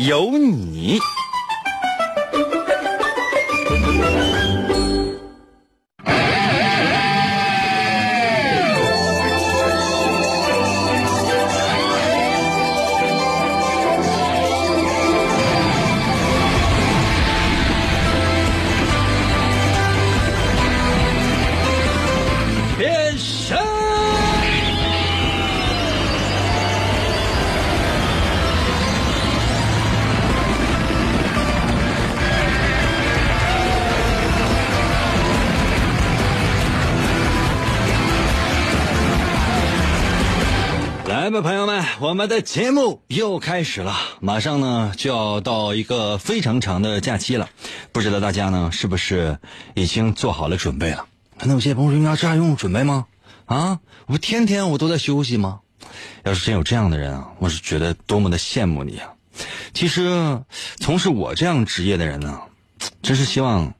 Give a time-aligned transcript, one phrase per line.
[0.00, 0.98] 有你。
[42.20, 43.96] 我们的节目又开始了。
[44.20, 47.48] 马上呢就要到一个非常长的假期了，
[47.92, 49.38] 不知道大家呢是不是
[49.72, 51.06] 已经做好了准备了？
[51.38, 53.06] 可能有些朋友说：“要这还用准备吗？
[53.46, 55.60] 啊，我不天天我都在休息吗？”
[56.22, 59.14] 要是真有这样的人啊，我是觉得多么的羡慕你啊！
[59.72, 60.42] 其实
[60.76, 62.38] 从事我这样职业的人呢，
[63.00, 63.72] 真是希望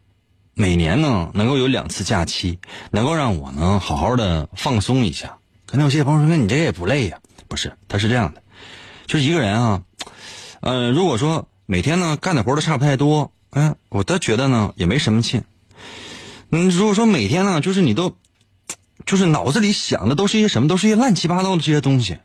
[0.54, 2.58] 每年呢能够有两次假期，
[2.90, 5.36] 能够让我呢好好的放松一下。
[5.66, 7.20] 可能有些朋友说：“那你这也不累呀、
[7.50, 8.40] 不是，他是这样的，
[9.06, 9.82] 就是一个人啊，
[10.60, 15.42] 呃，如果说每天呢干的活都差不太多，嗯，我倒觉得呢也没什么劲。
[16.52, 18.16] 嗯，如果说每天呢，就是你都，
[19.04, 22.18] 就是脑子里想的都是一些什么，都是一些乱七八糟的这些东西，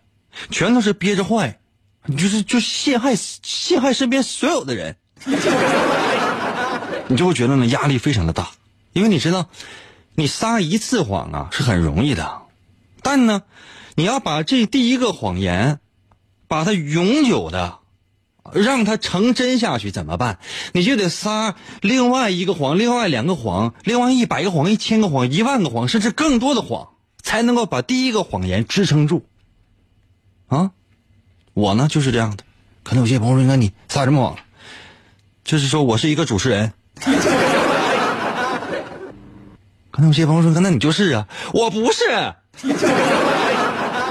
[0.52, 1.58] 全都是憋着坏，
[2.06, 4.96] 你就是就陷害陷害身边所有的人，
[7.10, 8.52] 你就会觉得呢压力非常的大，
[8.94, 9.50] 因为你知道，
[10.14, 12.42] 你撒一次谎啊是很容易的，
[13.02, 13.42] 但呢，
[13.96, 15.80] 你要把这第一个谎言，
[16.48, 17.80] 把它永久的。
[18.54, 20.38] 让它成真下去怎么办？
[20.72, 26.90] 你就得撒另外一个谎，另外两个谎，另外一百个谎，一千个谎，一万个谎，甚至更多的谎，
[27.24, 29.26] 才能够把第一个谎言支撑住。
[30.46, 30.70] 啊，
[31.56, 32.44] 我呢就是这样的。
[32.84, 34.38] 可能有些朋友说：“那你撒什么谎？”
[35.44, 36.72] 就是说我是一个主持人。
[39.90, 42.04] 可能有些朋友说：“那你就是啊，我不是。”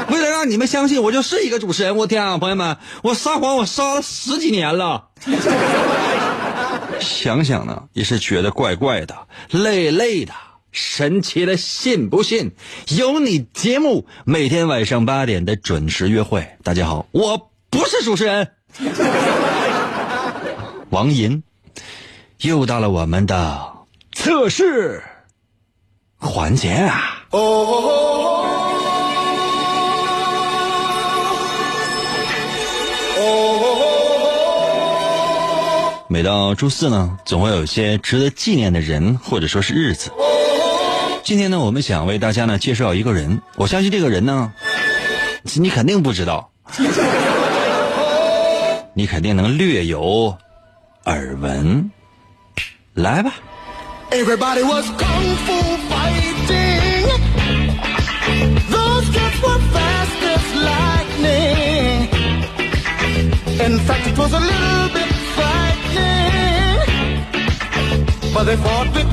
[0.10, 5.08] 为了让你们相信我就是一个主持人，我天啊，朋友们，我撒谎我撒了十几年了。
[7.00, 10.32] 想想呢，也是觉得怪怪的，累累的，
[10.72, 12.52] 神奇的，信不信？
[12.96, 16.56] 有你节目每天晚上八点的准时约会。
[16.62, 18.52] 大家好，我不是主持人，
[20.90, 21.42] 王银，
[22.40, 23.72] 又到了我们的
[24.12, 25.02] 测试
[26.16, 27.24] 环节啊。
[27.30, 28.73] 哦
[36.08, 40.12] 每到周四呢，总会有一些值得纪念的人或者说是日子。
[41.24, 44.52] 今天呢，我们想为大家呢介绍一个人，我相信这个人呢，
[45.42, 46.50] 你肯定不知道，
[48.94, 50.36] 你肯定能略有
[51.06, 51.90] 耳闻。
[52.94, 53.34] 来吧
[54.12, 56.93] ，Everybody was kung fu fighting.
[63.60, 66.80] In fact, it was a little bit frightening.
[68.34, 69.04] But they fought with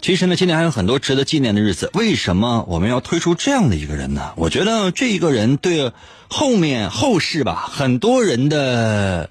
[0.00, 1.90] 其实呢，今年还有很多值得纪念的日子。
[1.92, 4.32] 为什么我们要推出这样的一个人呢？
[4.36, 5.92] 我觉得这一个人对
[6.28, 9.28] 后面后世吧，很多人的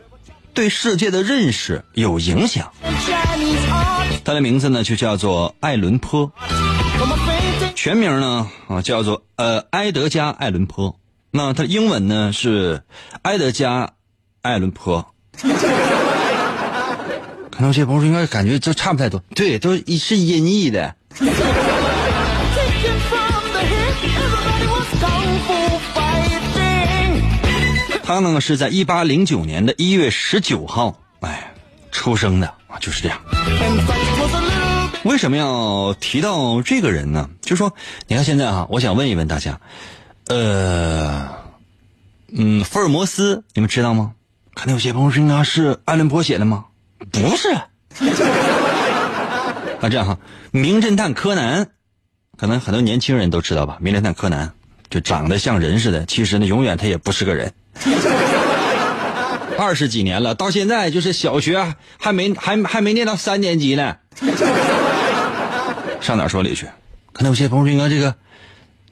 [0.53, 2.71] 对世界的认识有影响。
[4.23, 6.31] 他的名字呢，就叫做艾伦坡，
[7.73, 10.95] 全名呢啊叫做呃埃德加·艾伦坡。
[11.37, 12.81] 那他的英文呢是
[13.21, 13.85] 埃德加·
[14.41, 15.13] 艾伦坡。
[17.51, 20.95] 可能有些朋友应该感觉这差不太多，对，都是音译的。
[28.03, 31.53] 他呢是在一八零九年的一月十九号，哎，
[31.91, 33.19] 出生的啊，就是这样。
[35.03, 37.29] 为什么要提到这个人呢？
[37.41, 37.73] 就说
[38.07, 39.59] 你看现在啊，我想问一问大家，
[40.27, 41.29] 呃，
[42.33, 44.13] 嗯，福尔摩斯你们知道吗？
[44.53, 46.65] 可能有些朋友说应该是爱伦坡写的吗？
[47.11, 47.49] 不是。
[49.79, 50.17] 啊，这样哈，
[50.51, 51.67] 名侦探柯南，
[52.37, 53.77] 可能很多年轻人都知道吧？
[53.79, 54.51] 名侦探柯南
[54.89, 57.53] 就长得像人似的，其实呢，永远他也不是个人。
[59.57, 63.95] 二十几年了，到现在就是小学还没还还没念到三年级呢。
[66.01, 66.67] 上哪说理去？
[67.11, 68.13] 可能有些朋友说，哥，这个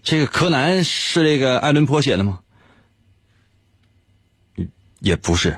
[0.06, 2.40] 这个柯南是这个爱伦坡写的吗？
[5.00, 5.58] 也不是。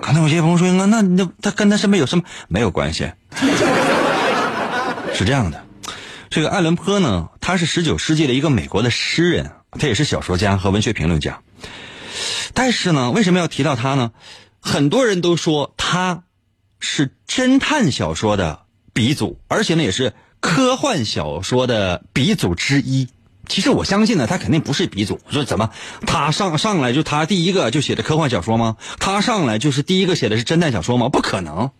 [0.00, 3.10] 可能有些朋友说，那，那那他跟他身边有什么没有关系？
[5.12, 5.66] 是这样的，
[6.30, 11.42] 这个爱伦坡呢，他是十九世纪的一个美国的诗人，他也是小说家和文学评论家。
[12.54, 14.12] 但是呢，为什么要提到他呢？
[14.60, 16.22] 很多人都说他
[16.78, 18.60] 是侦探小说的
[18.92, 23.08] 鼻祖，而且呢，也是科幻小说的鼻祖之一。
[23.48, 25.20] 其实我相信呢，他肯定不是鼻祖。
[25.30, 25.70] 说怎么
[26.06, 28.76] 他上上来就他第一个就写的科幻小说吗？
[28.98, 31.08] 他上来就是第一个写的是侦探小说吗？
[31.08, 31.70] 不可能。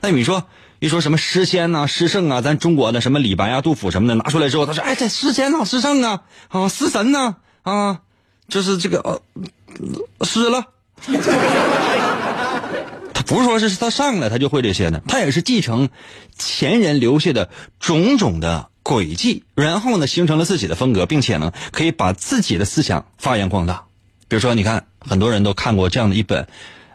[0.00, 0.44] 那你说
[0.78, 8.00] 一说什么诗仙呐、诗圣啊，咱中国的什么李白啊、杜甫什么的拿出来之后，他说：“哎，这诗仙呐、诗圣啊，啊，诗神呐，啊，
[8.48, 9.20] 就是这个呃，
[10.26, 10.66] 诗了。”
[13.26, 15.88] 不是说是他上来他就会这些的，他也是继承
[16.38, 17.50] 前人留下的
[17.80, 23.84] 种种的轨迹，然后呢形成了自己的风格，并且呢可以把自己的思想发扬光大。
[24.28, 26.46] 比如说，你看很多人都看过这样的一本，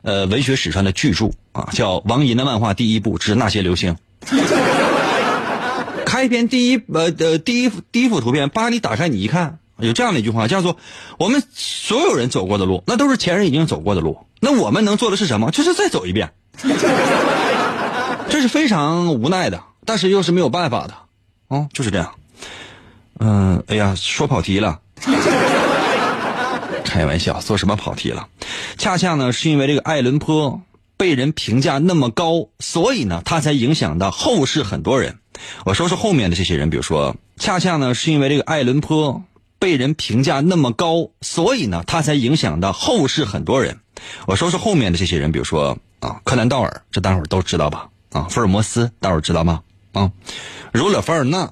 [0.02, 3.98] 呃，文学史上的巨著啊，叫王寅的漫画第一部之那些流星。
[6.06, 10.78] 开篇第一呃呃第一第一幅图片，把你打开你一看，有这样的一句话叫做：
[11.18, 14.18] 我们所有人走过的路，那都是前人已经走过的路。
[14.42, 15.52] 那我们能做的是什么？
[15.52, 16.34] 就是再走一遍。
[18.30, 20.94] 这是非常无奈的，但是又是没有办法的，
[21.48, 22.12] 哦，就是这样。
[23.20, 24.80] 嗯，哎呀，说跑题了，
[26.84, 28.28] 开玩笑，说什么跑题了？
[28.78, 30.62] 恰恰呢，是因为这个爱伦坡
[30.98, 35.18] 被人评价那么高，所以呢，他才影响到后世很多人。
[35.66, 39.24] 我说说后面的这些人，比如说，恰恰呢，是因为这个爱伦坡
[39.60, 43.80] 被人评价那么高，所以呢，他才影响到后世很多人。
[44.26, 47.88] 我说说后面的这些人，比如说啊，柯南道尔，这大伙儿都知道吧？
[48.12, 49.62] 啊，福尔摩斯，大伙儿知道吗？
[49.94, 50.12] 啊，
[50.72, 51.52] 儒勒·凡尔纳，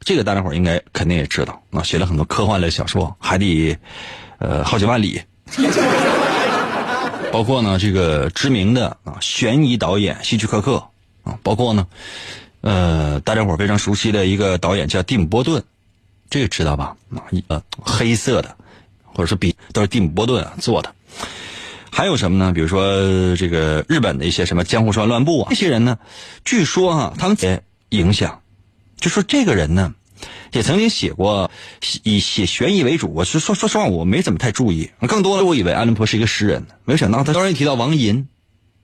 [0.00, 3.76] 这个大家伙儿应该肯定也知道啊，写了很多科幻类小说，海底，
[4.38, 5.20] 呃，好几万里。
[7.32, 10.82] 包括呢，这个知名的啊悬疑导演希区柯克
[11.22, 11.86] 啊，包括呢，
[12.60, 15.62] 呃，大家伙儿非常熟悉的一个导演叫蒂姆·波顿，
[16.28, 16.96] 这个知道吧？
[17.14, 18.56] 啊，一呃，黑色的，
[19.04, 20.94] 或者说比都是蒂姆·波顿啊做的。
[21.92, 22.52] 还有什么呢？
[22.52, 25.98] 比如说这个日本的一些什么江户川乱步啊，这些人呢，
[26.44, 28.40] 据说哈、他们也影响，
[28.98, 29.92] 就说这个人呢，
[30.52, 31.50] 也曾经写过
[32.04, 33.12] 以写悬疑为主。
[33.12, 38.28] 我是说说实话，我没怎么太注意，更多的我以为爱伦坡是一个诗人，没想到他突然一提到王寅，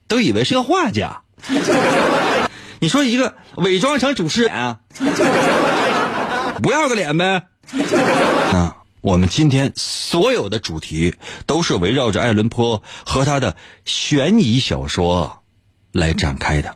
[0.07, 1.21] 都以为是个画家。
[2.79, 4.79] 你说一个伪装成主持人啊，
[6.61, 7.43] 不要个脸呗？
[8.53, 8.75] 啊。
[9.07, 11.15] 我们今天所有的主题
[11.45, 13.55] 都是围绕着爱伦坡和他的
[13.85, 15.43] 悬疑小说
[15.93, 16.75] 来展开的，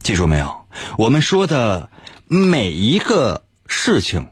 [0.00, 0.64] 记住没有？
[0.96, 1.90] 我们说的
[2.28, 4.28] 每一个事情，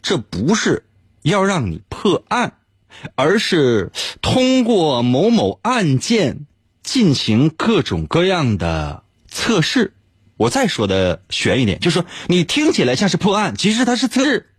[0.00, 0.84] 这不是
[1.22, 2.52] 要让你破案，
[3.16, 3.90] 而是
[4.22, 6.46] 通过某某案件
[6.84, 9.92] 进行各种各样的测试。
[10.36, 14.50] 我再说的悬一点，就是说你听起来像是破案，其实它是测试。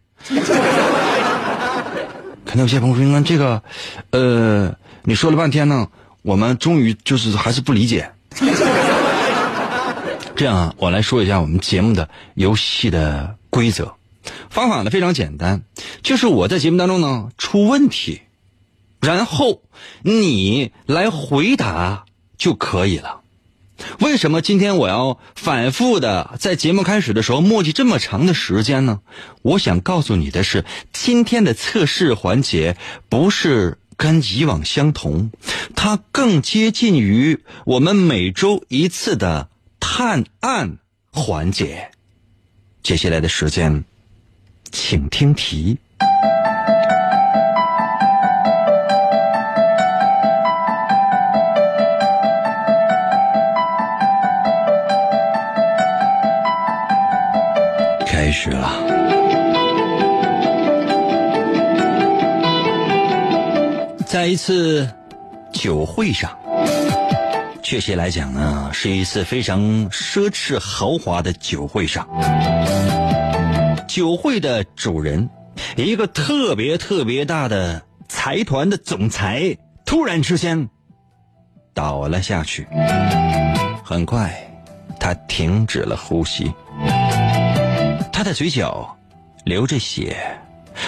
[2.47, 3.61] 可能有些朋友说：“那这个，
[4.11, 4.73] 呃，
[5.03, 5.89] 你说了半天呢，
[6.21, 8.09] 我们终于就是还是不理解。
[10.35, 13.93] ”这样啊，我来说一下我们节目的游戏的规则。
[14.49, 15.61] 方法呢非常简单，
[16.01, 18.21] 就是我在节目当中呢出问题，
[19.01, 19.61] 然后
[20.03, 22.05] 你来回答
[22.37, 23.21] 就可以了。
[23.99, 29.01] 为什么今天我要反复的在节目开始的时候墨迹这么长的时间呢？
[29.41, 32.77] 我想告诉你的是，今天的测试环节
[33.09, 35.31] 不是跟以往相同，
[35.75, 40.77] 它更接近于我们每周一次的探案
[41.11, 41.91] 环节。
[42.83, 43.83] 接下来的时间，
[44.71, 45.77] 请听题。
[64.37, 64.89] 次
[65.51, 66.37] 酒会上，
[67.63, 72.07] 确切来讲呢，是一次非常奢侈豪华的酒会上，
[73.87, 75.27] 酒会的主人，
[75.75, 80.69] 一个特别特别大的财团的总裁，突然之间
[81.73, 82.67] 倒了下去。
[83.83, 84.33] 很快，
[84.99, 86.53] 他停止了呼吸。
[88.13, 88.97] 他的嘴角
[89.45, 90.17] 流着血，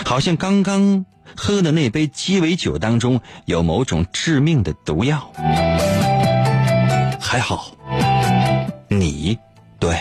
[0.06, 5.32] 好像刚刚喝的那杯鸡尾酒当中有某种致命的毒药。
[7.20, 7.72] 还好，
[8.88, 9.38] 你
[9.80, 9.98] 对，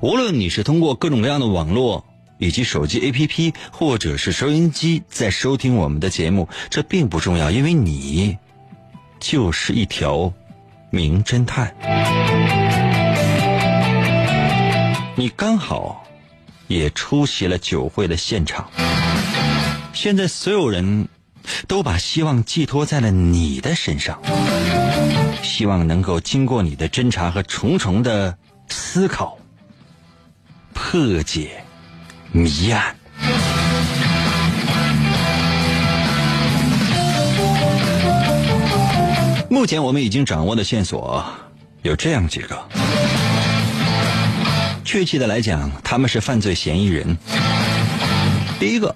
[0.00, 2.04] 无论你是通过各种各样的网络
[2.38, 8.36] 以及手机 APP，或者是收音机在收听我们的节目，这并不重要，因为你
[9.20, 10.32] 就是一条
[10.90, 11.74] 名侦探。
[15.14, 16.04] 你刚好
[16.66, 18.68] 也出席了酒会的现场。
[19.96, 21.08] 现在所有人
[21.66, 24.20] 都把希望寄托在了你的身上，
[25.42, 28.36] 希望能够经过你的侦查和重重的
[28.68, 29.38] 思考，
[30.74, 31.64] 破解
[32.30, 32.94] 谜案。
[39.48, 41.24] 目前我们已经掌握的线索
[41.80, 42.68] 有这样几个，
[44.84, 47.16] 确切的来讲，他们是犯罪嫌疑人。
[48.60, 48.94] 第一个。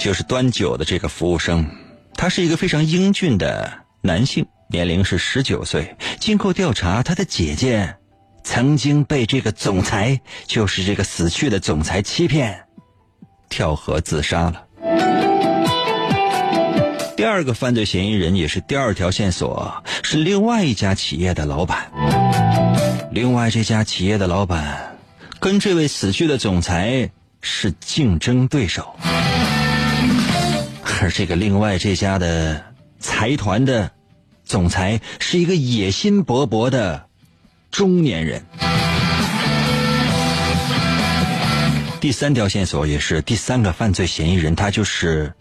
[0.00, 1.66] 就是端酒的这个服务生，
[2.14, 5.94] 他是一个非常英俊的男性，年龄是十九岁。
[6.18, 7.96] 经过调查，他的姐姐
[8.42, 12.64] 曾经被这个总裁，就是这个死去的总裁欺骗，
[13.50, 14.64] 跳河自杀了。
[17.14, 21.92] 第二个犯罪嫌疑人也是第二条线索，是另外一家企业的老板。
[23.12, 24.96] 另外这家企业的老板
[25.38, 27.10] 跟这位死去的总裁
[27.42, 28.96] 是竞争对手。
[31.02, 32.62] 而这个另外这家的
[32.98, 33.90] 财团的
[34.44, 37.06] 总裁是一个野心勃勃的
[37.70, 38.44] 中年人。
[42.00, 45.32] 第三条线索也是第三个犯罪嫌疑人，他就是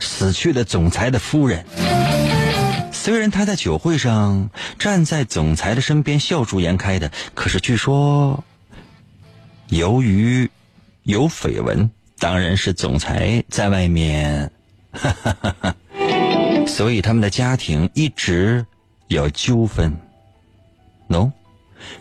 [0.00, 1.64] 死去的总裁的夫人。
[2.92, 8.44] 虽然他在酒会上站在总裁的身边笑逐颜开的，可是据说
[9.68, 10.50] 由于
[11.04, 14.52] 有绯闻，当然是总裁在外面。
[14.92, 15.76] 哈哈哈哈
[16.66, 18.66] 所以他们的家庭一直
[19.08, 19.96] 有纠纷。
[21.08, 21.32] 喏，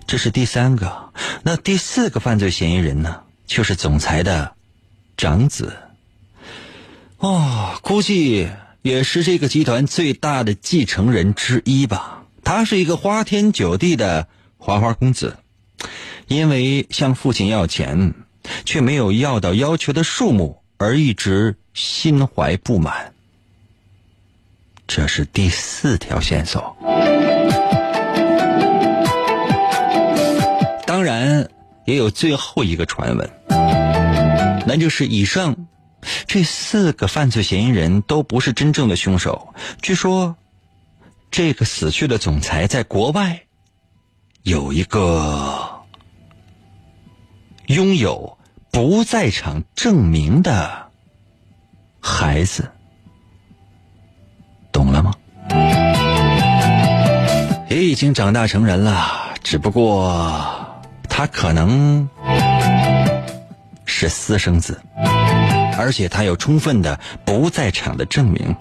[0.05, 1.12] 这是第三个。
[1.43, 3.22] 那第四个犯罪嫌疑人呢？
[3.48, 4.53] 就是总裁的
[5.17, 5.75] 长子。
[7.17, 8.48] 哦，估计
[8.84, 12.24] 也是这个集团最大的继承人之一吧。
[12.43, 14.27] 他是一个花天酒地的
[14.58, 15.38] 花花公子，
[16.27, 18.13] 因为向父亲要钱，
[18.65, 21.55] 却没有要到要求的数目，而一直。
[21.75, 23.13] 心怀不满，
[24.86, 26.75] 这是第四条线索。
[30.86, 31.48] 当然，
[31.86, 33.29] 也有最后一个传闻，
[34.67, 35.55] 那就是以上
[36.27, 39.53] 这四个犯罪嫌疑人都不是真正的凶手。
[39.81, 40.36] 据说，
[41.31, 43.41] 这个死去的总裁在国外
[44.43, 45.81] 有一个
[47.67, 48.38] 拥有
[48.71, 50.89] 不在场证明的。
[52.01, 52.69] 孩子，
[54.71, 55.13] 懂了吗？
[57.69, 60.65] 也已经长大成人了，只不过
[61.09, 62.07] 他可能
[63.85, 64.81] 是私生子，
[65.77, 68.55] 而且他有充分的不在场的证明。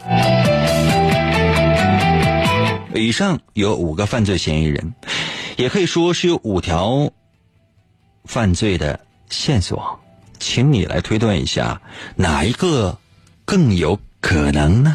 [2.95, 4.93] 以上有五个犯罪嫌疑人，
[5.57, 7.09] 也可以说是有五条
[8.25, 8.99] 犯罪的
[9.31, 10.01] 线索，
[10.39, 11.81] 请你来推断一下
[12.17, 12.99] 哪一个。
[13.51, 14.95] 更有可能呢？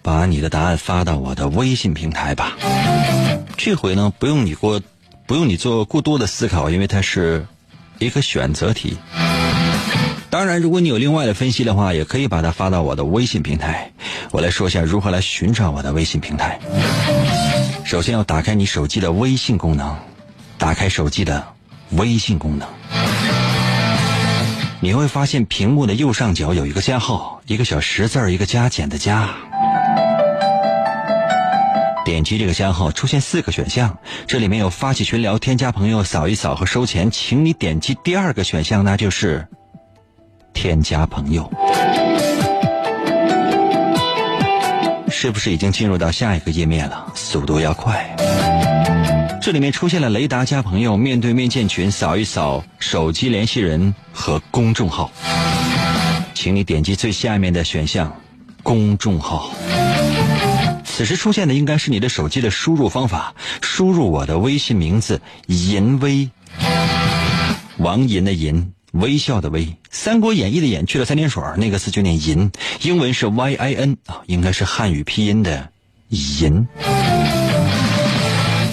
[0.00, 2.56] 把你的答案发到我的微信平台吧。
[3.58, 4.80] 这回呢，不用你过，
[5.26, 7.46] 不用你做过多的思考，因为它是
[7.98, 8.96] 一个选择题。
[10.30, 13.92] 当然，如果你有另外的分析的话，也可以把它发到我的微信平台。
[14.30, 16.58] 我来说一下如何来寻找我的微信平台。
[17.92, 19.94] 首先要打开你手机的微信功能，
[20.56, 21.46] 打开手机的
[21.90, 22.66] 微信功能。
[24.80, 29.28] 你会发现屏幕的右上角有一个加号，一个小十字儿，一个加减的加。
[32.06, 37.10] 点击这个加号，出现四个选项，这里面有发起群聊、添加朋友、扫一扫和收钱。
[37.10, 39.46] 请你点击第二个选项，那就是
[40.54, 41.52] 添加朋友。
[45.22, 47.06] 是不是已经进入到下一个页面了？
[47.14, 48.16] 速度要快。
[49.40, 55.12] 这里面出现了雷达加朋友、面对面建群、扫一扫手机联系人和公众号，
[56.34, 58.12] 请你点击最下面的选项
[58.64, 59.54] “公众号”。
[60.84, 66.28] 此时出现的应该是你的手机的输入方法，输入我的微信名字“银威”，
[67.78, 72.50] 王银的银，微笑的微，《三国演义》的演去了三点水，那个字就念银，
[72.82, 75.70] 英文是 Y I N 啊，应该是汉语拼音的
[76.10, 76.66] 银。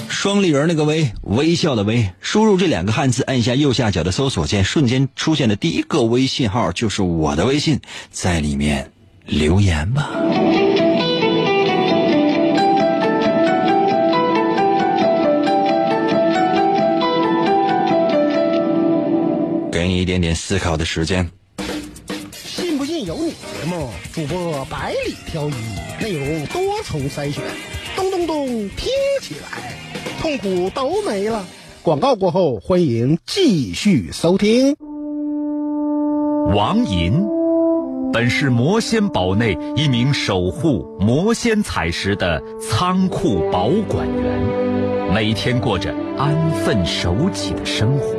[0.10, 7.80] 双立人那个微，微笑的微，输入这两个汉字，按下右下角的搜索键，瞬间出现的第一个微信号就是我的微信，
[8.12, 8.92] 在里面
[9.26, 10.10] 留言吧。
[19.80, 21.26] 给你一点点思考的时间。
[22.34, 23.30] 信不信由你。
[23.30, 25.54] 节目主播百里挑一，
[26.04, 27.42] 内容多重筛选，
[27.96, 28.90] 咚咚咚听
[29.22, 29.78] 起来，
[30.20, 31.46] 痛苦都没了。
[31.82, 34.76] 广告过后，欢迎继续收听。
[36.54, 37.14] 王银
[38.12, 48.19] 本是魔仙堡内一名守护魔仙彩石的仓库保管员，每天过着安分守己的生活。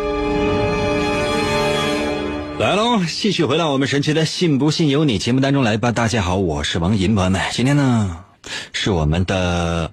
[2.61, 5.91] 来喽，继续回到我们神奇的“信不信由你”节目当中来吧。
[5.91, 8.23] 大家好，我是王银，朋友们，今天呢
[8.71, 9.91] 是我们的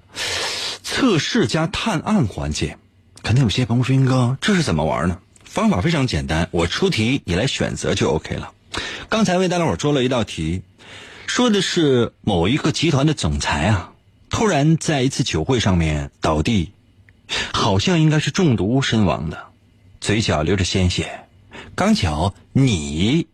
[0.83, 2.77] 测试加探案环节。
[3.23, 8.51] 肯定有些朋友说：“英哥，这是怎么玩呢？”方法非常简单，我出题，你来选择就 OK 了。
[9.09, 10.61] 刚才为大家伙出了一道题，
[11.25, 13.93] 说的是某一个集团的总裁啊，
[14.29, 16.71] 突然在一次酒会上面倒地，
[17.51, 19.47] 好像应该是中毒身亡的，
[19.99, 21.21] 嘴角流着鲜血。
[21.79, 23.27] 刚巧你，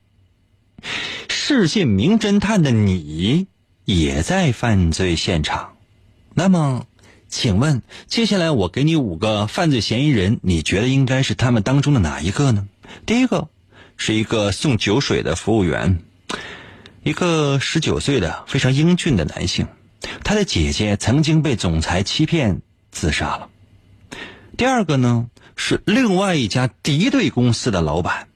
[1.27, 3.47] 视线名侦探的你
[3.85, 5.77] 也在犯罪现场，
[6.35, 6.85] 那么，
[7.27, 12.67] 请问接下来我给你五个犯罪嫌疑人，你觉得应该是他们当中的哪一个呢？
[13.07, 13.49] 第一个
[13.97, 16.03] 是一个送酒水的服务员，
[17.01, 19.65] 一个十九岁的非常英俊的男性，
[20.23, 23.49] 他的姐姐曾经被总裁欺骗自杀了。
[24.55, 28.27] 第二个呢是另外一家敌对公司的老板。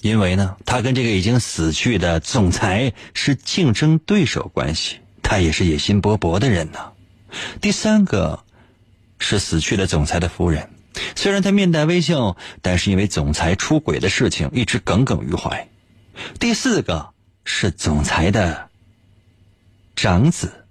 [0.00, 6.78] 因为呢，他跟这个已经死去的总裁是竞争对手关系，他也是野心勃勃的人呢。
[7.60, 8.42] 第三个
[9.18, 10.70] 是死去的总裁的夫人，
[11.14, 15.68] 虽然他面带微笑，但是因为总裁出轨的事情一直耿耿于怀。
[16.38, 17.10] 第四个
[17.44, 18.70] 是总裁的
[19.94, 20.64] 长子，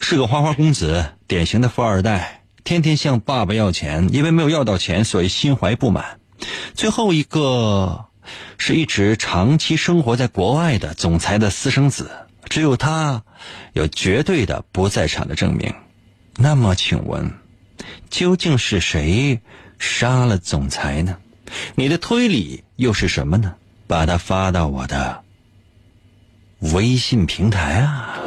[0.00, 6.18] 是个花花公子，典型的富二代，天天向爸爸要钱，因为没有要到钱，所以心怀不满。
[6.74, 8.06] 最后一个。
[8.58, 12.10] 是一直长期生活在国外的总裁的私生子，
[12.48, 13.22] 只有他
[13.72, 15.74] 有绝对的不在场的证明。
[16.36, 17.32] 那么，请问，
[18.10, 19.40] 究竟是谁
[19.78, 21.18] 杀了总裁呢？
[21.74, 23.54] 你的推理又是什么呢？
[23.86, 25.22] 把它发到我的
[26.58, 28.18] 微信平台啊！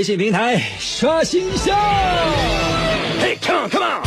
[0.00, 1.76] 微信平台刷新一下。
[3.20, 4.00] 嘿，come on，come on。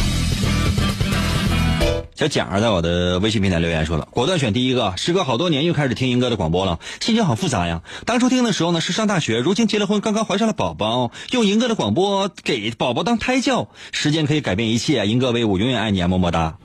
[2.16, 4.96] 小蒋儿在我的微信平台留言说了，果断选第一个。
[4.98, 7.84] 时隔好多年又开始听英哥的广播了，心情好复杂呀。
[8.08, 13.68] 当初听的时候呢是上大学，如今结了婚，刚刚怀上了宝宝，用英哥的广播给宝宝当胎教。
[13.92, 16.58] 时间可以改变一切，英哥威武，永远爱你啊，么么哒。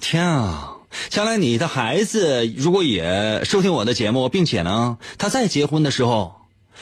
[0.00, 0.76] 天啊！
[1.10, 6.37] 将来你的孩子如果也收听我的节目，并且呢，他再结婚的时候。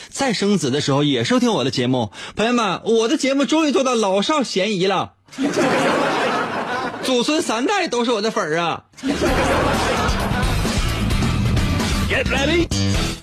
[0.08, 5.12] 再生子的时候也收听我的节目，朋友们，我的节目终于做到老少咸宜了，
[7.02, 8.84] 祖孙三代都是我的粉儿啊
[12.08, 12.66] ！Get ready！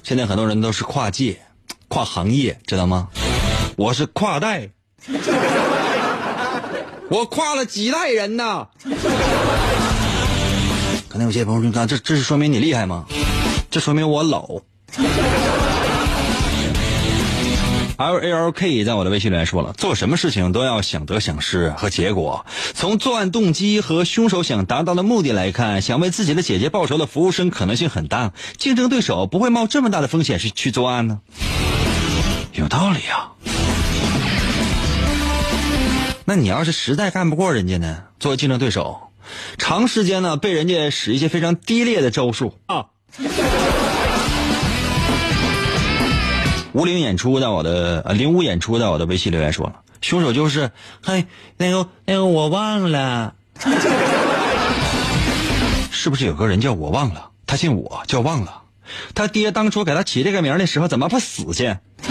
[0.03, 1.41] 现在很多人都是跨界、
[1.87, 3.07] 跨行业，知道吗？
[3.75, 4.69] 我是跨代，
[7.09, 8.67] 我跨了几代人呢？
[11.09, 13.05] 可能有些朋友说：“看，这这是说明你厉害吗？
[13.71, 14.61] 这说明我老。”
[18.03, 22.45] L A L K 在我的微信里面说了，做什么事情都要想得想失和结果。
[22.73, 31.21] 从作案动机和凶手想达到的目的来看，想为自己的姐姐报仇的服务生可能性很大，竞争对手不会冒这么大的风险去去作案呢。
[32.53, 33.31] 有道理啊。
[36.25, 38.03] 那你要是实在干不过人家呢？
[38.19, 39.11] 作为竞争对手，
[39.57, 42.85] 长时间呢被人家使一些非常低劣的招数啊。
[46.73, 50.71] 无灵演出在我的呃零五演出在我的微信留言说了，凶手就是
[51.03, 51.25] 嘿
[51.57, 53.35] 那个那个我忘了，
[55.91, 57.29] 是不是有个人叫我忘了？
[57.45, 58.63] 他姓我叫忘了，
[59.13, 61.75] 他爹当初给他起这个名的时候怎么不死去？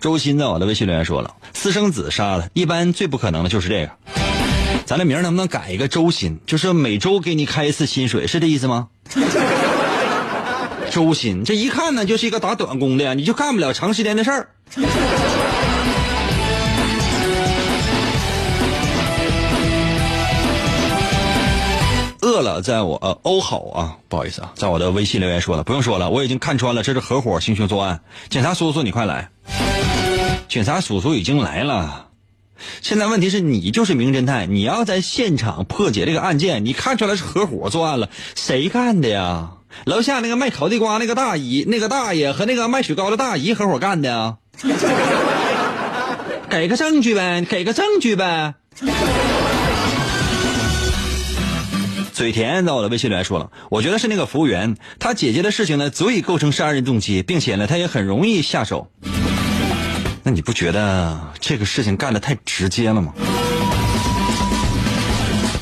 [0.00, 3.90] 周鑫在我的微信留言说了，私生子杀的，一般最不可能的就是这个。
[4.86, 6.38] 咱这名能不能改一个周鑫？
[6.46, 8.88] 就是每周给你开一次薪水，是这意思吗？
[10.90, 14.48] 周鑫，这一看呢就是一个打短工的，你就干不了长时间的事儿。
[22.22, 28.00] 饿了，在我呃欧好啊，不好意思啊，在我的微信留言说了，不用说了，我已经看穿了，这是合伙行凶作案。
[28.28, 29.30] 警察叔叔，你快来！
[30.48, 32.08] 警察叔叔已经来了。
[32.82, 39.52] 现在问题是你就是名侦探，你要在现场破解这个案件，你看出来是合伙作案了，谁干的呀？
[39.84, 44.36] 楼下那个卖烤地瓜那个大姨，那个大爷和那个卖雪糕的大姨合伙干的啊？
[46.48, 48.54] 给个证据呗，给个证据呗。
[52.12, 58.90] 嘴甜在我的微信里来说了，我觉得是那个服务员，他姐姐的事情呢，足以构成杀人动机，并且呢，他也很容易下手。
[60.22, 63.14] 那你不觉得这个事情干的太直接了吗？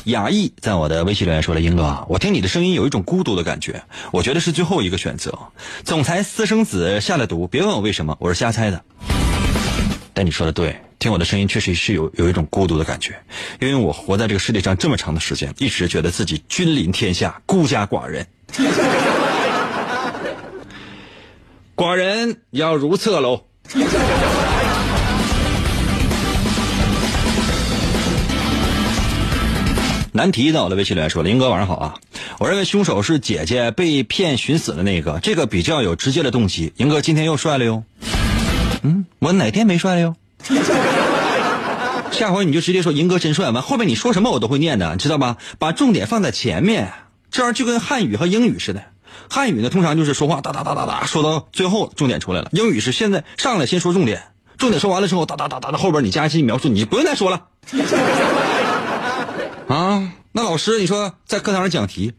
[0.09, 5.37] 雅意在我的微信留言说了：“英哥，我听你的声音有一种孤独的感觉，我觉得是最后一个选择。
[5.83, 8.83] 总裁私生子下了毒，别问我为什么，我是瞎猜的。
[10.13, 13.13] 但你说的对，听我的声音确实是有有一种孤独的感觉，
[13.59, 18.27] 因为我活在这个世界上这么长的时间，一直觉得自己君临天下，孤家寡人。
[21.75, 23.43] 寡人要如厕喽。”
[30.11, 31.95] 难题在我的微信里来说：“林哥晚上好啊，
[32.39, 36.73] 我认为凶手是姐姐被骗寻死的那个，这个比较有直接的动机。
[36.77, 37.83] 林哥今天又帅了哟，
[38.81, 40.15] 嗯，我哪天没帅了哟？
[42.11, 45.37] 下回你就直接说银哥真帅，完后面你说什么我都会念的，你知道吧？
[45.59, 46.91] 把重点放在前面，
[47.29, 48.83] 这样就跟汉语和英语似的。
[49.29, 54.23] 汉语呢，通常就是说话哒哒哒哒哒，说到最后重点出来了；英语是现在上来先说重点，
[54.57, 57.45] 重点说完了之后哒哒哒哒的后边你加一些描述，你不用再说了。”
[59.69, 62.13] 啊，那老师，你说在课堂上讲题，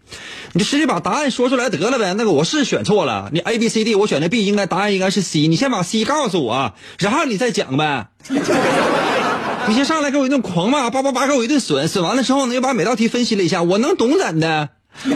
[0.52, 2.14] 你就直接把答案说出来得了呗。
[2.16, 5.48] 那个我是选错了，你 A B C D，我选的 B，应该答案应该是 C。
[5.48, 8.06] 你先把 C 告诉我，然后你再讲呗。
[9.66, 14.68] 你先上来给我一顿狂骂，叭叭叭给我一顿损，损完了之后呢，又把每道题分析了一下，我能懂怎的？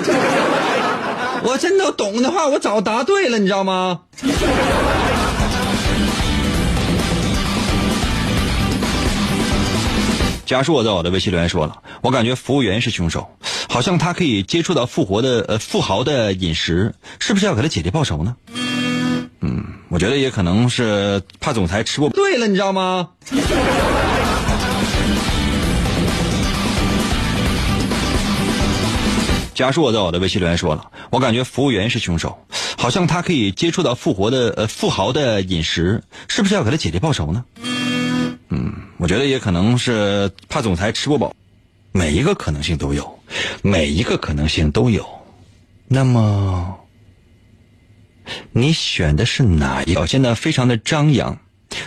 [1.45, 4.01] 我真的懂的话，我早答对了，你知道吗？
[10.47, 13.31] 家树在我的微信留言说了，我感觉服务员是凶手，
[13.69, 18.37] 好像他可以接触到复活的呃富豪的饮食，是不是要给他姐姐报仇呢？
[19.41, 23.09] 嗯，我觉得也可能是怕总裁吃过对了，你知道吗？
[29.55, 37.45] 家树在我的微信留言说了，我感觉服务员是凶手，好像他可以接触到复活的呃富豪的饮食，是不是要给他姐姐报仇呢？
[38.51, 41.35] 嗯，我觉得也可能是怕总裁吃不饱，
[41.93, 43.19] 每一个可能性都有，
[43.63, 45.07] 每一个可能性都有。
[45.89, 46.79] 那么，
[48.53, 49.93] 你选的是哪一？
[49.93, 51.39] 表现的非常的张扬，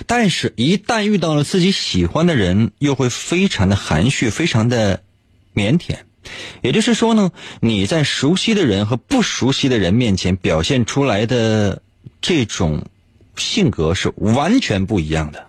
[0.06, 5.02] 但是一旦遇到了自己喜欢的人，又会非常的含蓄，非常的
[5.56, 5.96] 腼腆。
[6.62, 11.82] 也就是说呢，你在熟悉的人和不熟悉的人面前表现出来的
[12.22, 12.86] 这种
[13.38, 15.46] 性格是完全不一样的。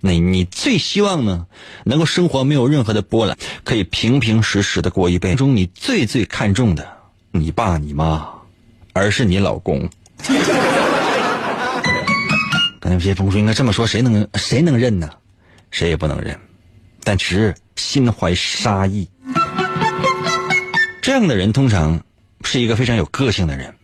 [0.00, 1.46] 那你最希望呢，
[1.84, 5.36] 能够生活没有任何的波澜，可以平平实实的过一辈子。
[5.36, 6.86] 中你最最看重的，
[7.32, 8.28] 你爸你妈，
[8.92, 9.88] 而是你老公。
[12.80, 15.10] 刚才有些朋友说应该这么说，谁能谁能认呢？
[15.70, 16.38] 谁也不能认，
[17.02, 19.08] 但只是心怀杀意。
[21.02, 22.00] 这样的人通常
[22.44, 23.74] 是一个非常有个性的人，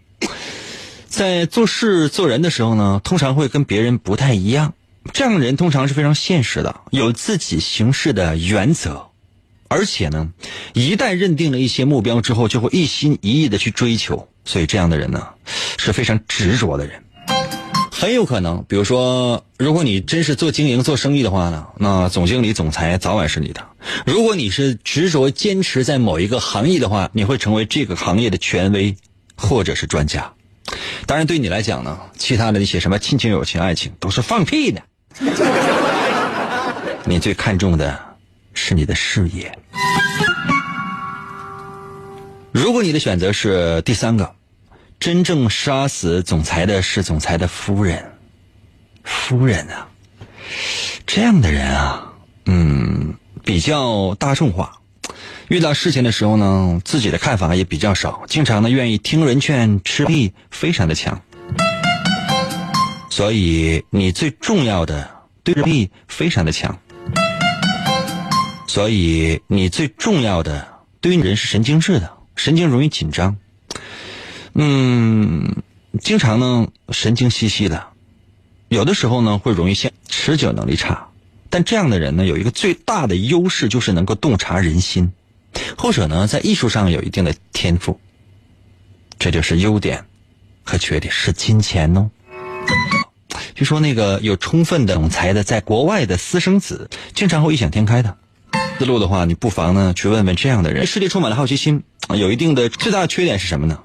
[1.08, 4.74] 在做事做人的时候呢，通常会跟别人不太一样。
[5.12, 9.06] 这样的人通常是非常现实的，有自己行事的原则，
[9.68, 10.30] 而且呢，
[10.72, 14.28] 一旦认定了一些目标之后，就会一心一意的去追求。
[14.44, 15.28] 所以这样的人呢，
[15.78, 17.02] 是非常执着的人。
[17.90, 23.64] 很有可能，比如说，如果你真是做经营、做生意的话呢，那总经理、总裁早晚是你的。
[24.04, 28.96] 如果你是执着坚持在某一个行业的话，你会成为这个行业的权威
[29.36, 30.32] 或者是专家。
[31.06, 34.82] 当然，对你来讲呢，其他的那些什么亲情、友情、爱情都是放屁的。
[37.04, 37.98] 你最看重的
[38.52, 39.56] 是你的事业。
[42.52, 44.34] 如果你的选择是第三个，
[45.00, 48.12] 真正杀死总裁的是总裁的夫人，
[49.02, 49.88] 夫人啊，
[51.06, 52.12] 这样的人啊，
[52.46, 54.78] 嗯，比较大众化，
[55.48, 61.20] 遇到事情的时候呢，自己的看法也比较少，经常呢愿意听人劝，吃力非常的强，
[63.14, 65.08] 所以你最重要的
[65.44, 66.76] 对力非常的强，
[68.66, 70.66] 所以你最重要的
[71.00, 72.12] 对人是神经质的。
[72.34, 73.36] 神经容易紧张，
[74.54, 75.62] 嗯，
[76.00, 77.86] 经常呢神经兮兮的，
[78.66, 81.06] 有的时候呢会容易陷持久能力差，
[81.48, 85.12] 但这样的人呢有一个最大的优势就是能够洞察人心，
[85.78, 88.00] 或者呢在艺术上有一定的天赋，
[89.20, 90.04] 这就是优点
[90.64, 92.10] 和缺点是金钱哦。
[93.54, 98.16] 据说那个有充分的总裁的在国外的私生子，经常会异想天开的。
[98.78, 100.86] 思路的话，你不妨呢去问问这样的人。
[100.86, 103.78] 世界充满了好奇心，有一定的最大的缺点是什么呢？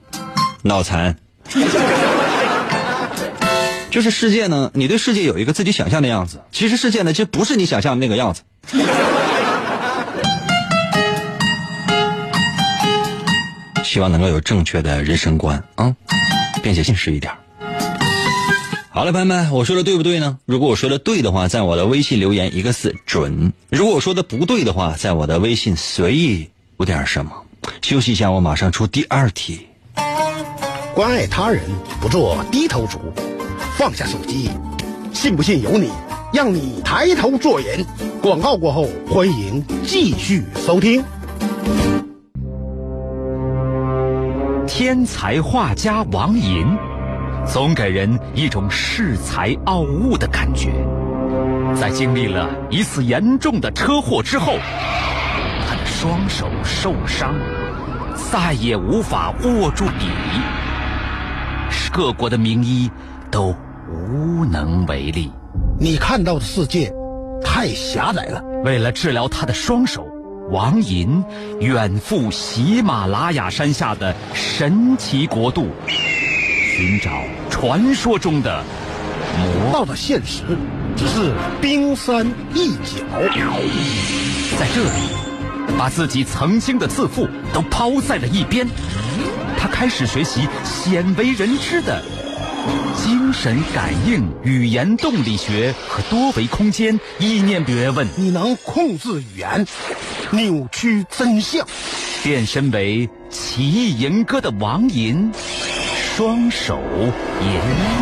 [0.63, 1.15] 脑残。
[3.91, 8.43] 就是世界呢，你对世界有一个自己想象的样子，其实世界呢，其实不是你想象的那个样子。
[13.83, 15.95] 希望能够有正确的人生观啊，
[16.61, 17.33] 并且现实一点。
[18.99, 20.39] 好了，朋友们，我说的对不对呢？
[20.45, 27.31] 如果我说的对的话，在我的微信留言一个字准；如果我说的不对的话，在我的微信随意有点什么。
[27.81, 29.65] 休息一下，我马上出第二题。
[30.93, 31.63] 关爱他人，
[32.01, 32.99] 不做低头族，
[33.77, 34.49] 放下手机，
[35.13, 35.89] 信不信由你，
[36.33, 37.85] 让你抬头做人。
[38.21, 41.01] 广告过后，欢迎继续收听。
[44.67, 46.67] 天才画家王寅。
[47.45, 50.71] 总给人一种恃才傲物的感觉。
[51.75, 54.57] 在经历了一次严重的车祸之后，
[55.67, 57.35] 他的双手受伤，
[58.15, 60.07] 再也无法握住笔，
[61.91, 62.89] 各国的名医
[63.29, 63.55] 都
[63.87, 65.31] 无能为力。
[65.79, 66.91] 你看到的世界
[67.43, 68.43] 太狭窄了。
[68.63, 70.05] 为了治疗他的双手，
[70.51, 71.23] 王寅
[71.59, 75.67] 远赴喜马拉雅山下的神奇国度。
[76.79, 77.11] 寻找
[77.49, 78.63] 传说中的
[79.37, 80.43] 魔道的现实，
[80.95, 83.03] 只是冰山一角。
[84.57, 88.65] 在这里，把自己曾经的自负都抛在了一边，
[89.57, 92.01] 他开始学习鲜为人知的
[92.95, 98.07] 精神感应、语言动力学和多维空间意念学问。
[98.15, 99.67] 你能控制语言，
[100.31, 101.67] 扭曲真相，
[102.23, 105.29] 变身为奇异吟歌的王吟。
[106.19, 106.77] 双手
[107.39, 107.45] 逐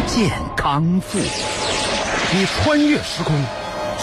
[0.08, 1.20] 渐康复。
[1.20, 3.36] 你穿越时空，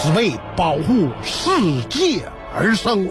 [0.01, 1.49] 只为保护世
[1.89, 2.23] 界
[2.57, 3.09] 而生。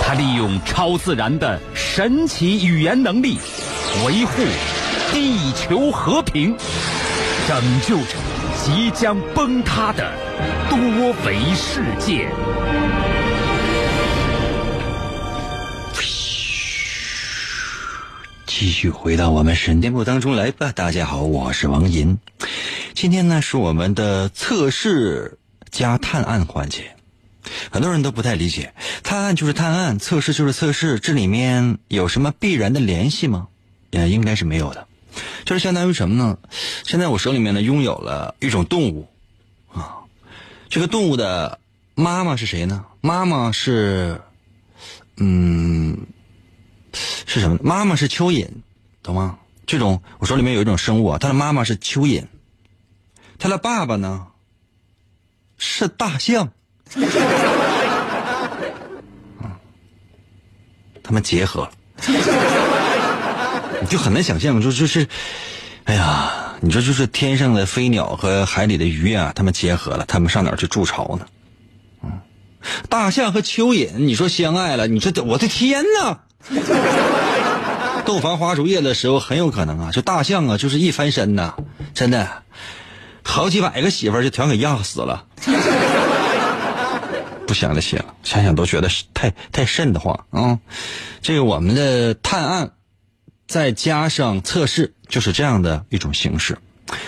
[0.00, 3.36] 他利用超自然的神奇语言能力，
[4.06, 4.44] 维护
[5.12, 6.56] 地球和平，
[7.48, 8.14] 拯救着
[8.62, 10.08] 即将崩塌的
[10.70, 10.78] 多
[11.26, 12.28] 维世界。
[18.56, 20.70] 继续回到我们神节目当中来吧。
[20.70, 22.16] 大家好，我是王银。
[22.94, 25.38] 今天呢是我们的测试
[25.72, 26.94] 加探案环节。
[27.72, 33.48] 很多人都不太理解，探案就是探案，测试就是测试，这里面有什么必然的联系吗？
[33.90, 34.86] 也应该是没有的。
[35.44, 36.38] 就是相当于什么呢？
[36.84, 39.08] 现在我手里面呢拥有了一种动物
[39.72, 39.98] 啊，
[40.68, 41.58] 这个动物的
[41.96, 42.84] 妈妈是谁呢？
[43.00, 44.20] 妈妈是，
[45.16, 45.98] 嗯。
[47.26, 47.58] 是什么？
[47.62, 48.48] 妈妈是蚯蚓，
[49.02, 49.38] 懂吗？
[49.66, 52.24] 这种我手里面有一种生物啊，它的妈妈是蚯蚓，
[53.38, 54.26] 它的爸爸呢
[55.56, 56.52] 是大象，
[56.94, 57.08] 嗯
[61.02, 61.68] 他们结合，
[63.80, 65.08] 你就很难想象，就就是，
[65.84, 71.26] 哎呀，你说就是天上的飞鸟和海里的鱼啊，他们结合了，他们上哪儿去筑巢呢？
[72.02, 72.20] 嗯，
[72.90, 76.20] 大象和蚯蚓，你说相爱了，你说我的天哪！
[78.04, 81.54] 洞房花烛夜的时候，很有可能啊，就大象啊，就是一翻身呐，
[81.94, 82.42] 真的，
[83.22, 85.24] 好几百个媳妇儿就全给压死了。
[87.46, 90.58] 不想就行，想想都觉得太太瘆得慌啊！
[91.22, 92.72] 这个我们的探案，
[93.46, 96.58] 再加上测试，就是这样的一种形式。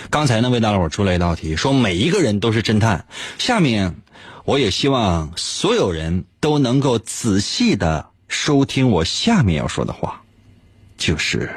[0.09, 3.05] 刚才呢，为大伙出了一道题，说每一个人都是侦探。
[3.39, 3.95] 下面，
[4.45, 10.21] 我也希望所有人都能够仔细的收听我下面要说的话，
[10.97, 11.49] 就是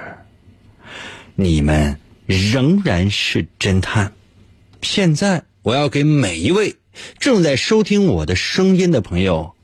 [1.34, 4.12] 你们仍然是侦探。
[4.82, 6.74] 现在，我要给每一位
[7.18, 9.54] 正在收听我的声音的朋友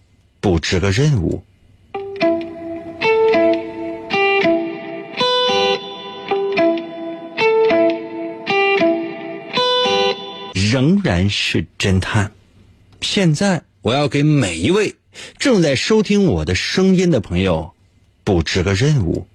[0.40, 1.42] 布置个任务。
[10.54, 12.30] 仍然是侦探。
[13.00, 14.94] 现在，我要给每一位
[15.38, 17.72] 正在收听我的声音的朋友
[18.24, 19.26] 布置个任务。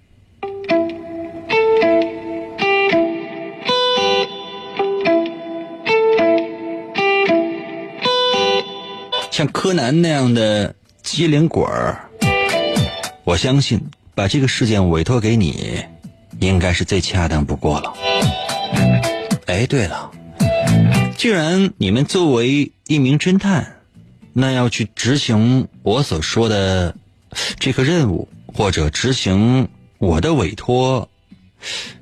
[9.31, 12.09] 像柯南那样的机灵鬼儿，
[13.23, 13.79] 我相信
[14.13, 15.83] 把这个事件委托给你，
[16.39, 17.93] 应该是最恰当不过了。
[19.47, 20.11] 哎，对了。
[21.17, 23.80] 既然你们作为一名侦探，
[24.33, 26.95] 那要去执行我所说的
[27.59, 29.67] 这个任务，或者执行
[29.97, 31.09] 我的委托，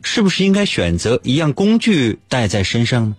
[0.01, 3.15] 是不是应该选择一样工具带在身上呢？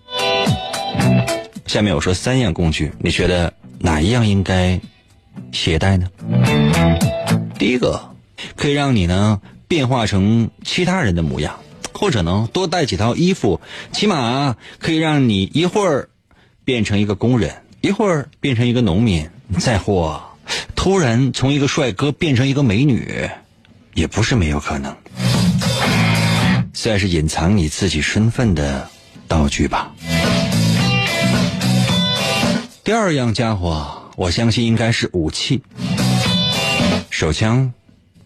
[1.67, 4.81] 下面我说三样工具，你觉得哪一样应该
[5.53, 6.09] 携带呢？
[7.59, 8.01] 第一个，
[8.57, 11.59] 可以让你呢变化成其他人的模样。
[11.93, 13.61] 或者呢，多带几套衣服，
[13.93, 16.09] 起码可以让你一会儿
[16.65, 19.27] 变成一个工人，一会儿变成一个农民，
[19.59, 20.23] 再或
[20.77, 23.27] 突然从一个帅哥变成一个美女，
[23.95, 24.95] 也不是没有可能。
[26.75, 28.89] 算是隐藏你自己身份的
[29.27, 29.91] 道具吧。
[32.85, 35.63] 第二样家伙，我相信应该是武器，
[37.09, 37.73] 手枪，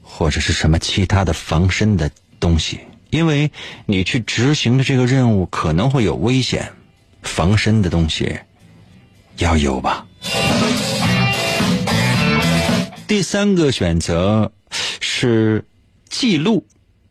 [0.03, 2.81] 或者是什么其他的防身的东西。
[3.11, 3.49] 因为
[3.87, 6.73] 你去执行的这个任务可能会有危险，
[7.23, 8.37] 防身的东西
[9.39, 10.07] 要有吧。
[13.07, 14.51] 第三个选择
[15.01, 15.65] 是
[16.09, 16.67] 记录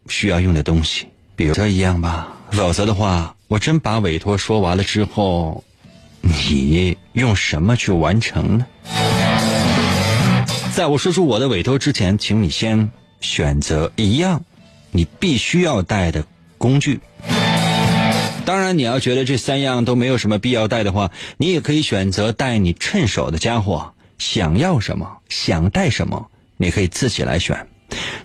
[0.07, 2.27] 需要用的东西，比如这一样吧。
[2.51, 5.63] 否则的话，我真把委托说完了之后，
[6.21, 8.65] 你用什么去完成呢？
[10.73, 14.43] 在我说出我的委托之前，请你先选择一样。
[14.95, 16.23] 你必须要带的
[16.57, 16.99] 工具，
[18.45, 23.93] 当然，你要觉得这三样都没有什么必要带的话，你也可以选择带你趁手的家伙。
[24.19, 27.67] 想要什么，想带什么，你可以自己来选。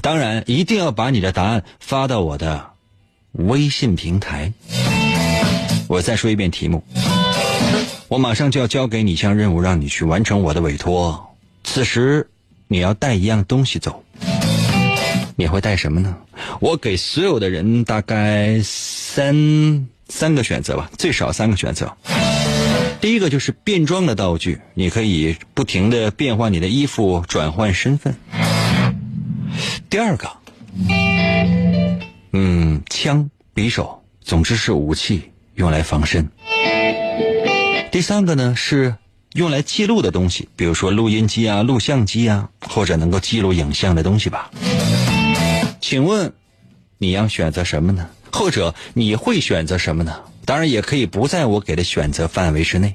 [0.00, 2.70] 当然，一定要把你的答案发到我的
[3.32, 4.52] 微信平台。
[5.88, 6.84] 我再说一遍题目，
[8.08, 11.34] 我马上就要交给你一项任务，让你去完成我的委托。
[11.64, 12.28] 此时，
[12.66, 14.04] 你要带一样东西走。
[15.36, 16.16] 你会带什么呢？
[16.60, 21.96] 我给所有的人大概三三个选择吧，最少三个选择。
[23.00, 28.14] 第一个就是变装的道具，你可以不停的变换你的衣服，转换身份。
[29.88, 30.28] 第二个，
[32.32, 36.28] 嗯，枪、匕首，总之是武器，用来防身。
[37.92, 38.96] 第三个呢是
[39.34, 44.50] 用来记录的东西，比如说录音机啊、录像机啊，或者能够记录影像的东西吧。
[45.80, 46.32] 请问，
[46.98, 48.08] 你要选择什么呢？
[48.32, 50.16] 或者你会选择什么呢？
[50.44, 52.94] 当然也可以不在我给的选择范围之内。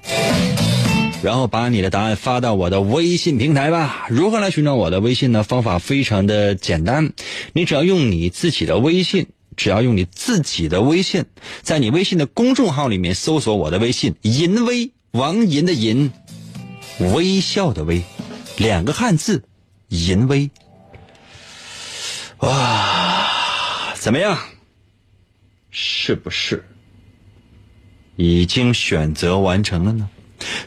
[1.22, 4.08] 然后把你的答案发到我的微信平台吧。
[4.10, 5.44] 如何来寻找我的微信呢？
[5.44, 7.14] 方法非常的简单，
[7.54, 11.24] 你只要用你自己的微信，只要用你自己的微信，
[11.62, 16.12] 在你微信的公众号里面搜索我的微信“银威王银”的银，
[17.00, 18.04] 微笑的微，
[18.58, 19.44] 两个汉字
[19.88, 20.50] “银威”。
[22.44, 23.30] 哇，
[23.96, 24.38] 怎么样？
[25.76, 26.64] 是不是
[28.16, 30.10] 已经选择完成了呢？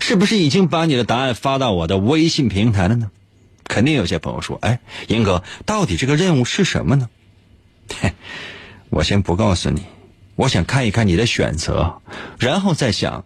[0.01, 3.11] 是不是已经把你的答案发到我的微信平台了呢？
[3.65, 7.09] 肯定有些朋友说：“哎，英哥，到底这个任务是什么呢？”
[8.01, 8.13] 嘿，
[8.91, 9.83] 我先不告诉你，
[10.35, 12.03] 我想看一看你的选择，
[12.39, 13.25] 然后再想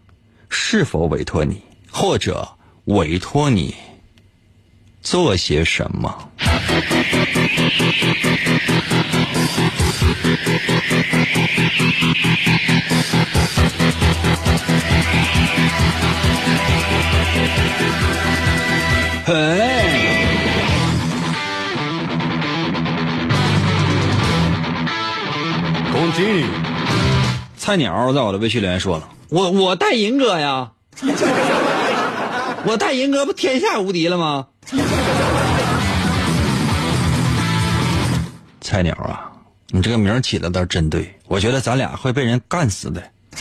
[0.50, 2.46] 是否委托你，或者
[2.84, 3.74] 委托你
[5.00, 6.30] 做些什么。
[19.26, 19.34] 嘿，
[25.92, 26.44] 攻击！
[27.56, 30.72] 菜鸟在我的微信留言说了：“我我带银哥呀，
[32.64, 34.46] 我带银哥不天下无敌了吗？”
[38.60, 39.29] 菜鸟啊，
[39.72, 43.02] 你这个名起的倒是真对，我觉得咱俩会被人干死的。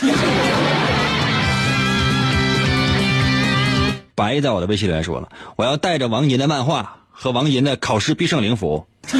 [4.14, 8.86] 白在我的微信留言说了，我要带着王银的漫画和王银的考试必胜灵符，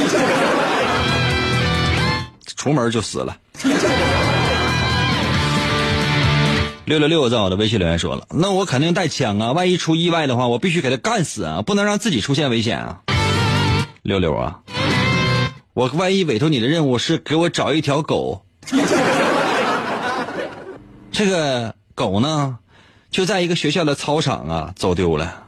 [2.55, 3.35] 出门就死了。
[6.85, 13.01] 六六六在我的微信留言说了，那我肯定带枪啊，万一出意外的话，我必须给他干死啊，不能让自己出现危险啊。
[14.01, 14.59] 六六啊，
[15.73, 18.45] 我万一委托你的任务是给我找一条狗，
[21.11, 22.57] 这个狗呢，
[23.09, 25.43] 就在一个学校的操场啊走丢了。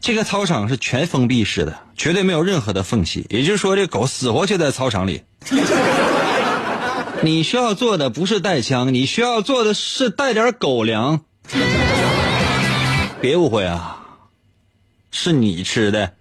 [0.00, 5.22] 这个操场是全封闭式的，绝对没有任何的缝隙，也就是说，这狗死活就在操场里。
[7.22, 11.20] 你需要做的不是带枪，你需要做的是带点狗粮。
[13.20, 14.04] 别误会啊，
[15.12, 16.14] 是你吃的。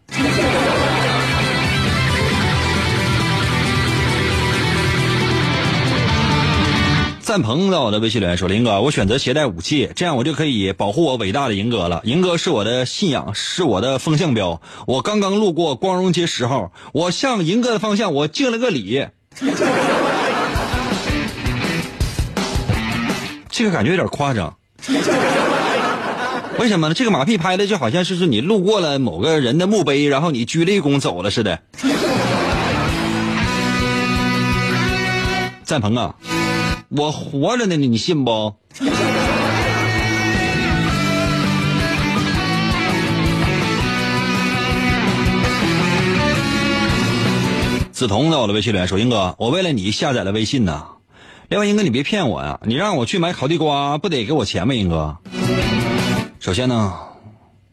[7.32, 12.02] 赞鹏在我的微信留言说：“林哥，我选择携带武器，这样我就可以保护我伟大的银哥了。
[12.04, 14.62] 银哥是我的信仰，是我的风向标。
[14.86, 19.08] 我刚刚路过光荣街十号，我向银哥的方向我敬了个礼。
[23.50, 24.54] 这个感觉有点夸张。
[26.60, 26.94] 为什么呢？
[26.94, 31.58] 这个马屁拍的就好像是是你路过了某个人的墓碑，然后你鞠了一躬走了似的。
[35.64, 36.14] 赞鹏啊！”
[36.94, 38.54] 我活着呢，你信不？
[47.94, 50.86] 梓潼在我的微信里说：“英哥，我为了你下载了微信呢。
[51.48, 54.74] 另外，英哥你别骗我呀，你让我去买烤地瓜，不得给我钱吗？
[54.74, 55.16] 英哥，
[56.42, 56.94] 首先呢，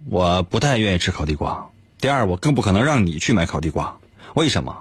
[0.08, 1.66] 我不太愿意吃烤地瓜。
[2.00, 3.96] 第二，我更不可能让你去买烤地瓜。
[4.34, 4.76] 为什么？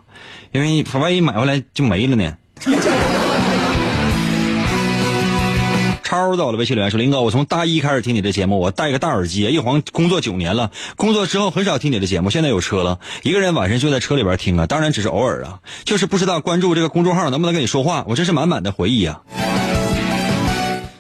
[0.52, 2.38] 因为万一买回来就没了呢。”
[6.08, 10.72] 超在我的微信留言说：“林哥，我从大一开始听你的节目，我戴个大耳机，一晃工作九年了。
[10.96, 14.66] 工作之后很少听你的节目，现在有车了，一个人晚上就在车里边听啊。
[14.66, 18.06] 当然只是偶尔啊，就是不知道关注这个公众号能不能跟你说话。
[18.08, 19.20] 我真是满满的回忆啊。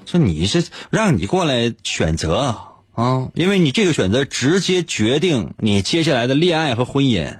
[0.05, 2.57] 说你是让你过来选择
[2.93, 7.37] 啊，因为你这个选择直接决定你接下来的恋爱和婚姻。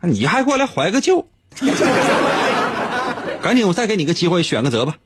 [0.00, 1.28] 你还过来怀个旧？
[3.40, 4.96] 赶紧，我再给你个机会，选个择吧。”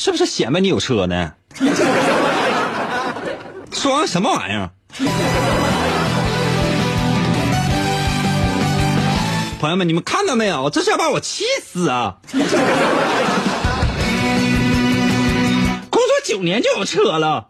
[0.00, 1.34] 是不是显摆你有车呢？
[3.70, 4.70] 装什么玩意儿？
[9.60, 10.70] 朋友们，你们看到没有？
[10.70, 12.16] 这是要把我气死啊！
[15.90, 17.48] 工作九年就有车了。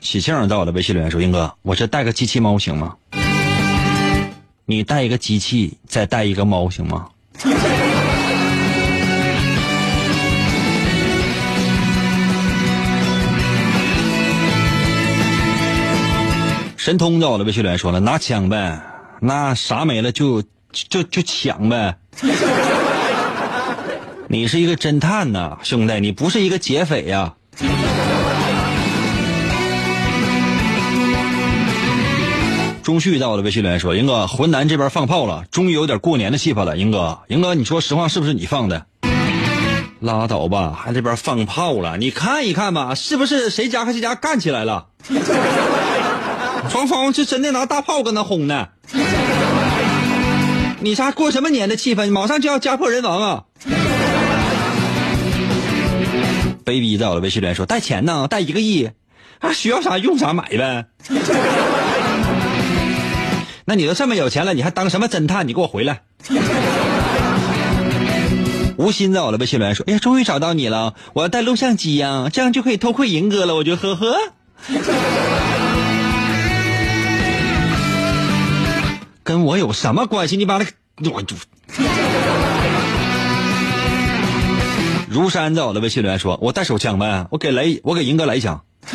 [0.00, 2.96] 喜庆在我的微信留言说：“英哥，我这带个机器猫行吗？
[4.66, 7.06] 你带一个机器，再带一个猫行吗？”
[16.88, 18.80] 神通在我的微信留言说了，拿枪呗，
[19.20, 21.98] 那啥没了就就就抢呗。
[24.26, 27.34] 你是一个侦探呐，兄弟，你不是一个劫匪呀。
[32.82, 36.78] 钟旭在我的微信留言说，英哥，浑南这边放炮了，终于有点过年的气氛了。
[36.78, 38.86] 英哥，英哥，你说实话，是不是你放的？
[40.00, 44.86] 拉倒吧，还这边放炮了，你看一看吧，是不是谁家和谁家干起来了？
[46.70, 48.68] 双方是真的拿大炮搁那轰呢，
[50.80, 52.10] 你啥过什么年的气氛？
[52.10, 53.44] 马上就要家破人亡啊
[56.64, 58.90] ！baby 在我的微信里说带钱呢，带一个亿，
[59.40, 60.86] 啊，需要啥用啥买呗。
[63.64, 65.46] 那你都这么有钱了，你还当什么侦探？
[65.48, 66.02] 你给我回来！
[68.76, 73.54] 吴昕在我的微信里说，哎呀，终于找到你了，我要带录像机呀，这样就可以偷窥银哥了。
[73.54, 74.16] 我就呵呵。
[79.28, 80.38] 跟我有什么关系？
[80.38, 80.70] 你把那个
[81.12, 81.36] 我就。
[85.10, 88.64] 如山在我的微信留言说：“我带手枪呗，我给雷，我给银哥来一枪。”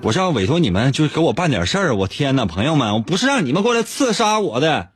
[0.00, 1.94] 我是要委托你们，就是给我办点事儿。
[1.94, 4.88] 我天哪，朋友们，我不是让你们过来刺杀我的。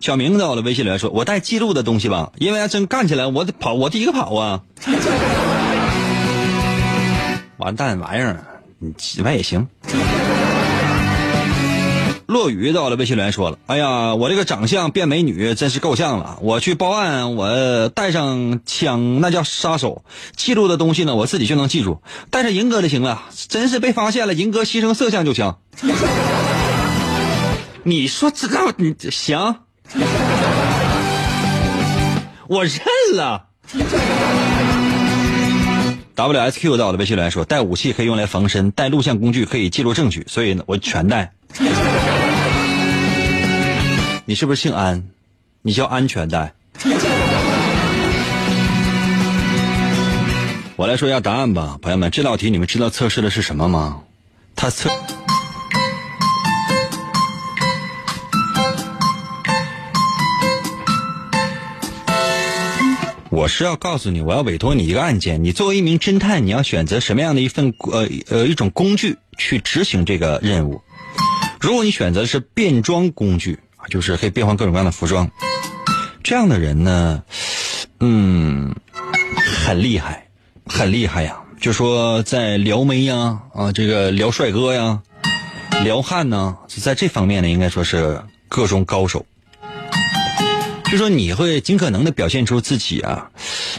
[0.00, 4.60] 小明在我的微信留言说：“我带记录的东西吧，因为要真干起来，我得跑，我第一个跑啊。”
[7.58, 8.46] 完蛋玩意儿。
[8.78, 9.66] 你起来也行。
[12.26, 16.38] 落雨到了微信留言说了：“哎呀，我这个长相变美女真是够呛了。
[16.42, 20.02] 我去报案，我带上枪那叫杀手，
[20.34, 23.22] 记录的东西呢我自己就能记住，带上银哥就行了。
[23.48, 25.54] 真是被发现了，银哥牺牲色相就行。
[27.84, 29.56] 你说这个你行，
[32.48, 32.80] 我认
[33.14, 33.46] 了。
[36.16, 41.32] WSQ 到了微信来说：带武器可以用来防身，带录像工具可以记录证据，所以呢我全带。
[44.24, 45.04] 你是不是姓安？
[45.60, 46.54] 你叫安全带。
[50.76, 54.00] 我来说一下答案吧，朋友们，这道题你们知道测试的是什么吗？
[54.54, 54.88] 他测。
[63.36, 70.80] 我是要告诉你，我要委托你一个案件，你作为一名侦探，你要选择什么样的一份呃呃一种工具去执行这个任务。
[71.60, 75.30] 如果你选择是变装工具啊，就是可以变换各种各样的服装，
[76.24, 77.22] 这样的人呢，
[78.00, 78.74] 嗯，
[79.66, 80.28] 很厉害，
[80.64, 81.36] 很厉害呀。
[81.60, 85.02] 就说在撩妹呀，啊，这个撩帅哥呀，
[85.84, 88.18] 撩汉呢，在这方面呢，应该说是
[88.48, 89.26] 各种高手。
[90.90, 93.30] 就说你会尽可能的表现出自己啊，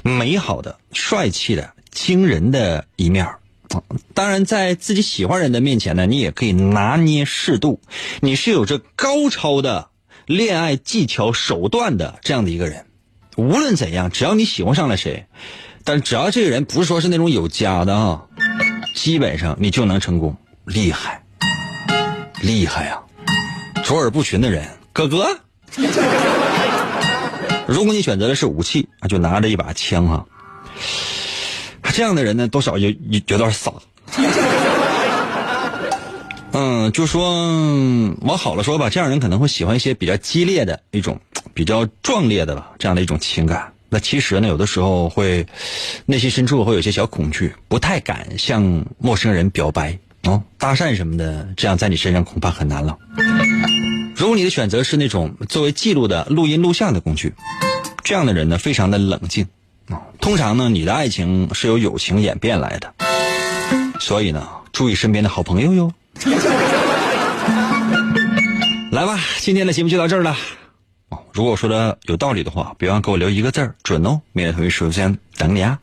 [0.04, 3.28] 美好的、帅气的、惊人的一面
[4.14, 7.82] 当然，在自己喜欢人的面前呢，你也可以拿捏适度。
[8.22, 9.90] 你是有着高超的
[10.26, 12.86] 恋爱技巧手段的这样的一个人。
[13.36, 15.28] 无论怎样，只要你喜欢上了谁，
[15.84, 18.24] 但只要这个人不是说是那种有家的啊，
[18.96, 20.36] 基本上你就能成功。
[20.66, 21.24] 厉害，
[22.42, 23.00] 厉害呀！
[23.84, 25.40] 卓尔不群的人，哥哥。
[27.68, 30.26] 如果你选择的是武器啊，就拿着一把枪哈。
[31.94, 33.72] 这样的人呢，多少有有有点傻。
[36.54, 37.34] 嗯，就说
[38.22, 41.20] 往好了说吧，这样人可能会喜欢一些比较激烈的一种、
[41.54, 43.72] 比较壮烈的吧，这样的一种情感。
[43.90, 45.46] 那其实呢，有的时候会
[46.06, 52.98] 内心深处会有些小恐惧，不太敢向陌生人表白哦，搭讪什么的，这样在你身上恐怕很难了。
[54.18, 57.36] 如果你的选择是那种作为记录的录音录像的工具，
[58.04, 59.48] 这样的人呢，非常的冷静
[59.90, 60.02] 啊。
[60.20, 62.92] 通常呢，你的爱情是由友情演变来的，
[64.00, 65.94] 所以呢，注意身边的好朋友哟。
[68.92, 70.36] 来吧，今天的节目就到这儿了。
[71.10, 75.78] 哦，如果说的有道理的话，别忘给我留一个字儿，准哦，明天同一时间等你啊。